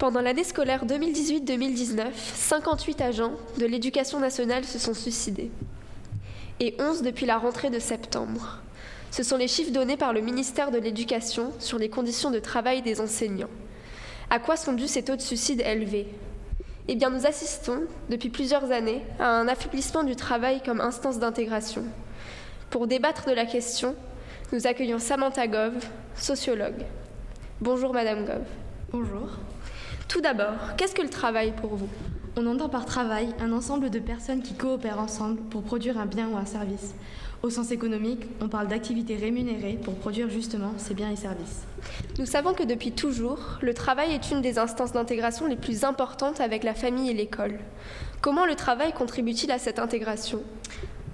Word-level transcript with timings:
Pendant 0.00 0.22
l'année 0.22 0.44
scolaire 0.44 0.86
2018-2019, 0.86 2.06
58 2.14 3.02
agents 3.02 3.34
de 3.58 3.66
l'éducation 3.66 4.18
nationale 4.18 4.64
se 4.64 4.78
sont 4.78 4.94
suicidés 4.94 5.50
et 6.58 6.74
11 6.80 7.02
depuis 7.02 7.26
la 7.26 7.36
rentrée 7.36 7.68
de 7.68 7.78
septembre. 7.78 8.62
Ce 9.10 9.22
sont 9.22 9.36
les 9.36 9.46
chiffres 9.46 9.72
donnés 9.72 9.98
par 9.98 10.14
le 10.14 10.22
ministère 10.22 10.70
de 10.70 10.78
l'Éducation 10.78 11.52
sur 11.58 11.76
les 11.76 11.90
conditions 11.90 12.30
de 12.30 12.38
travail 12.38 12.80
des 12.80 12.98
enseignants. 13.02 13.50
À 14.30 14.38
quoi 14.38 14.56
sont 14.56 14.72
dus 14.72 14.88
ces 14.88 15.04
taux 15.04 15.16
de 15.16 15.20
suicide 15.20 15.60
élevés? 15.60 16.08
Eh 16.88 16.94
bien, 16.94 17.10
nous 17.10 17.26
assistons, 17.26 17.82
depuis 18.08 18.30
plusieurs 18.30 18.72
années, 18.72 19.02
à 19.18 19.28
un 19.28 19.48
affaiblissement 19.48 20.02
du 20.02 20.16
travail 20.16 20.62
comme 20.64 20.80
instance 20.80 21.18
d'intégration. 21.18 21.84
Pour 22.70 22.86
débattre 22.86 23.28
de 23.28 23.34
la 23.34 23.44
question, 23.44 23.94
nous 24.54 24.66
accueillons 24.66 24.98
Samantha 24.98 25.46
Gove, 25.46 25.84
sociologue. 26.16 26.86
Bonjour 27.60 27.92
Madame 27.92 28.24
Gove. 28.24 28.48
Bonjour. 28.92 29.28
Tout 30.10 30.20
d'abord, 30.20 30.74
qu'est-ce 30.76 30.96
que 30.96 31.02
le 31.02 31.08
travail 31.08 31.52
pour 31.52 31.76
vous? 31.76 31.88
On 32.36 32.44
entend 32.46 32.68
par 32.68 32.84
travail 32.84 33.28
un 33.38 33.52
ensemble 33.52 33.90
de 33.90 34.00
personnes 34.00 34.42
qui 34.42 34.54
coopèrent 34.54 34.98
ensemble 34.98 35.40
pour 35.40 35.62
produire 35.62 35.98
un 35.98 36.06
bien 36.06 36.28
ou 36.28 36.36
un 36.36 36.46
service. 36.46 36.96
Au 37.44 37.48
sens 37.48 37.70
économique, 37.70 38.26
on 38.40 38.48
parle 38.48 38.66
d'activités 38.66 39.14
rémunérées 39.14 39.78
pour 39.80 39.94
produire 39.94 40.28
justement 40.28 40.72
ces 40.78 40.94
biens 40.94 41.12
et 41.12 41.16
services. 41.16 41.62
Nous 42.18 42.26
savons 42.26 42.54
que 42.54 42.64
depuis 42.64 42.90
toujours, 42.90 43.38
le 43.62 43.72
travail 43.72 44.12
est 44.12 44.32
une 44.32 44.42
des 44.42 44.58
instances 44.58 44.90
d'intégration 44.90 45.46
les 45.46 45.54
plus 45.54 45.84
importantes 45.84 46.40
avec 46.40 46.64
la 46.64 46.74
famille 46.74 47.08
et 47.08 47.14
l'école. 47.14 47.60
Comment 48.20 48.46
le 48.46 48.56
travail 48.56 48.92
contribue-t-il 48.92 49.52
à 49.52 49.60
cette 49.60 49.78
intégration? 49.78 50.42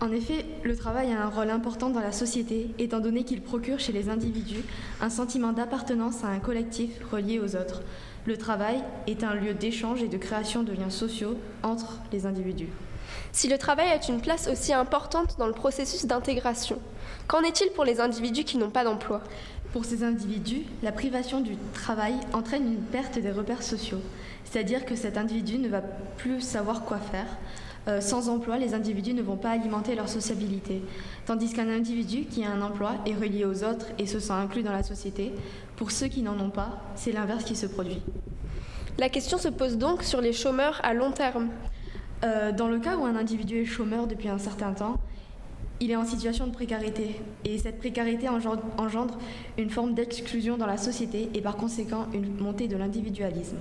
En 0.00 0.12
effet, 0.12 0.44
le 0.62 0.76
travail 0.76 1.12
a 1.12 1.24
un 1.24 1.28
rôle 1.28 1.50
important 1.50 1.90
dans 1.90 2.00
la 2.00 2.12
société, 2.12 2.70
étant 2.78 3.00
donné 3.00 3.24
qu'il 3.24 3.42
procure 3.42 3.80
chez 3.80 3.92
les 3.92 4.08
individus 4.08 4.62
un 5.00 5.10
sentiment 5.10 5.52
d'appartenance 5.52 6.22
à 6.22 6.28
un 6.28 6.38
collectif 6.38 6.90
relié 7.10 7.40
aux 7.40 7.56
autres. 7.56 7.82
Le 8.24 8.36
travail 8.36 8.80
est 9.08 9.24
un 9.24 9.34
lieu 9.34 9.54
d'échange 9.54 10.02
et 10.02 10.08
de 10.08 10.16
création 10.16 10.62
de 10.62 10.72
liens 10.72 10.90
sociaux 10.90 11.36
entre 11.64 11.98
les 12.12 12.26
individus. 12.26 12.68
Si 13.32 13.48
le 13.48 13.58
travail 13.58 13.88
a 13.88 14.06
une 14.08 14.20
place 14.20 14.48
aussi 14.48 14.72
importante 14.72 15.36
dans 15.38 15.46
le 15.46 15.52
processus 15.52 16.06
d'intégration, 16.06 16.78
qu'en 17.26 17.42
est-il 17.42 17.70
pour 17.70 17.84
les 17.84 18.00
individus 18.00 18.44
qui 18.44 18.58
n'ont 18.58 18.70
pas 18.70 18.84
d'emploi? 18.84 19.22
Pour 19.72 19.84
ces 19.84 20.04
individus, 20.04 20.62
la 20.82 20.92
privation 20.92 21.40
du 21.40 21.56
travail 21.74 22.14
entraîne 22.32 22.66
une 22.66 22.80
perte 22.80 23.18
des 23.18 23.30
repères 23.32 23.62
sociaux, 23.62 24.00
c'est-à-dire 24.44 24.84
que 24.84 24.94
cet 24.94 25.18
individu 25.18 25.58
ne 25.58 25.68
va 25.68 25.80
plus 25.80 26.40
savoir 26.40 26.84
quoi 26.84 26.98
faire. 26.98 27.26
Euh, 27.86 28.00
sans 28.00 28.28
emploi, 28.28 28.58
les 28.58 28.74
individus 28.74 29.14
ne 29.14 29.22
vont 29.22 29.36
pas 29.36 29.50
alimenter 29.50 29.94
leur 29.94 30.08
sociabilité, 30.08 30.82
tandis 31.24 31.52
qu'un 31.52 31.68
individu 31.68 32.24
qui 32.24 32.44
a 32.44 32.50
un 32.50 32.60
emploi 32.60 32.96
est 33.06 33.14
relié 33.14 33.44
aux 33.44 33.64
autres 33.64 33.86
et 33.98 34.06
se 34.06 34.20
sent 34.20 34.32
inclus 34.32 34.62
dans 34.62 34.72
la 34.72 34.82
société. 34.82 35.32
Pour 35.76 35.90
ceux 35.90 36.08
qui 36.08 36.22
n'en 36.22 36.38
ont 36.38 36.50
pas, 36.50 36.82
c'est 36.96 37.12
l'inverse 37.12 37.44
qui 37.44 37.56
se 37.56 37.66
produit. 37.66 38.02
La 38.98 39.08
question 39.08 39.38
se 39.38 39.48
pose 39.48 39.78
donc 39.78 40.02
sur 40.02 40.20
les 40.20 40.32
chômeurs 40.32 40.80
à 40.82 40.92
long 40.92 41.12
terme. 41.12 41.48
Euh, 42.24 42.50
dans 42.52 42.68
le 42.68 42.80
cas 42.80 42.96
où 42.96 43.04
un 43.04 43.14
individu 43.14 43.58
est 43.58 43.64
chômeur 43.64 44.06
depuis 44.06 44.28
un 44.28 44.38
certain 44.38 44.72
temps, 44.72 44.96
il 45.80 45.90
est 45.90 45.96
en 45.96 46.04
situation 46.04 46.46
de 46.46 46.52
précarité. 46.52 47.20
Et 47.44 47.58
cette 47.58 47.78
précarité 47.78 48.28
engendre 48.28 49.18
une 49.56 49.70
forme 49.70 49.94
d'exclusion 49.94 50.56
dans 50.56 50.66
la 50.66 50.76
société 50.76 51.30
et 51.32 51.40
par 51.40 51.56
conséquent 51.56 52.06
une 52.12 52.36
montée 52.36 52.66
de 52.66 52.76
l'individualisme. 52.76 53.58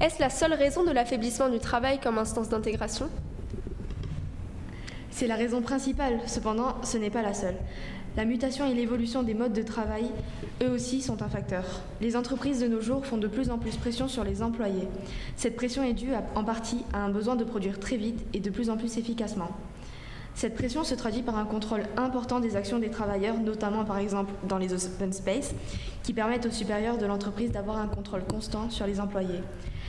Est-ce 0.00 0.20
la 0.20 0.30
seule 0.30 0.54
raison 0.54 0.84
de 0.84 0.92
l'affaiblissement 0.92 1.48
du 1.48 1.58
travail 1.58 1.98
comme 1.98 2.18
instance 2.18 2.48
d'intégration? 2.48 3.08
C'est 5.10 5.26
la 5.26 5.34
raison 5.34 5.60
principale, 5.60 6.20
cependant 6.26 6.76
ce 6.84 6.98
n'est 6.98 7.10
pas 7.10 7.22
la 7.22 7.34
seule. 7.34 7.56
La 8.16 8.24
mutation 8.24 8.64
et 8.70 8.74
l'évolution 8.74 9.24
des 9.24 9.34
modes 9.34 9.52
de 9.52 9.62
travail, 9.62 10.04
eux 10.62 10.70
aussi, 10.70 11.02
sont 11.02 11.20
un 11.22 11.28
facteur. 11.28 11.64
Les 12.00 12.14
entreprises 12.14 12.60
de 12.60 12.68
nos 12.68 12.80
jours 12.80 13.06
font 13.06 13.16
de 13.16 13.26
plus 13.26 13.50
en 13.50 13.58
plus 13.58 13.76
pression 13.76 14.06
sur 14.06 14.22
les 14.22 14.40
employés. 14.40 14.86
Cette 15.34 15.56
pression 15.56 15.82
est 15.82 15.94
due 15.94 16.12
en 16.36 16.44
partie 16.44 16.84
à 16.92 16.98
un 16.98 17.08
besoin 17.08 17.34
de 17.34 17.42
produire 17.42 17.80
très 17.80 17.96
vite 17.96 18.24
et 18.32 18.38
de 18.38 18.50
plus 18.50 18.70
en 18.70 18.76
plus 18.76 18.98
efficacement. 18.98 19.50
Cette 20.38 20.54
pression 20.54 20.84
se 20.84 20.94
traduit 20.94 21.22
par 21.22 21.36
un 21.36 21.44
contrôle 21.44 21.82
important 21.96 22.38
des 22.38 22.54
actions 22.54 22.78
des 22.78 22.90
travailleurs, 22.90 23.40
notamment 23.40 23.84
par 23.84 23.98
exemple 23.98 24.32
dans 24.46 24.56
les 24.56 24.72
open 24.72 25.12
space, 25.12 25.52
qui 26.04 26.12
permettent 26.12 26.46
aux 26.46 26.52
supérieurs 26.52 26.96
de 26.96 27.06
l'entreprise 27.06 27.50
d'avoir 27.50 27.78
un 27.78 27.88
contrôle 27.88 28.22
constant 28.22 28.70
sur 28.70 28.86
les 28.86 29.00
employés. 29.00 29.40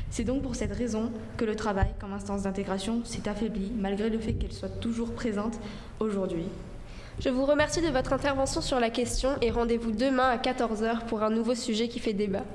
C'est 0.09 0.23
donc 0.23 0.41
pour 0.41 0.55
cette 0.55 0.73
raison 0.73 1.11
que 1.37 1.45
le 1.45 1.55
travail, 1.55 1.93
comme 2.01 2.13
instance 2.13 2.41
d'intégration, 2.41 3.05
s'est 3.05 3.29
affaibli, 3.29 3.71
malgré 3.77 4.09
le 4.09 4.17
fait 4.17 4.33
qu'elle 4.33 4.51
soit 4.51 4.79
toujours 4.79 5.11
présente 5.11 5.59
aujourd'hui. 5.99 6.47
Je 7.19 7.29
vous 7.29 7.45
remercie 7.45 7.81
de 7.81 7.89
votre 7.89 8.13
intervention 8.13 8.61
sur 8.61 8.79
la 8.79 8.89
question 8.89 9.29
et 9.43 9.51
rendez-vous 9.51 9.91
demain 9.91 10.29
à 10.29 10.37
14h 10.37 11.05
pour 11.05 11.21
un 11.21 11.29
nouveau 11.29 11.53
sujet 11.53 11.89
qui 11.89 11.99
fait 11.99 12.13
débat. 12.13 12.45